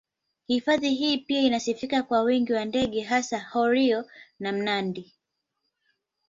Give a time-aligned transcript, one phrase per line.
[0.47, 4.03] Hifadhi hii pia inasifika kwa wingi wa ndege hasa heroe
[4.39, 5.13] na mnandi